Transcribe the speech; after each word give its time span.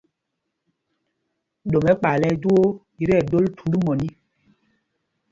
Ɗom 1.71 1.85
ɛkpay 1.91 2.17
lɛ 2.21 2.27
ɛjwoo 2.33 2.65
lí 2.97 3.03
tí 3.07 3.13
ɛdol 3.21 3.45
thund 3.57 3.73
mɔní. 3.85 4.07